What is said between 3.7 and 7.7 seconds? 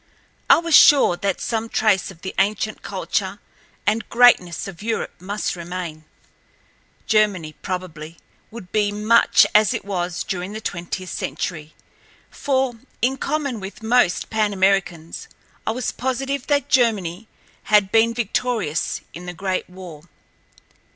and greatness of Europe must remain. Germany,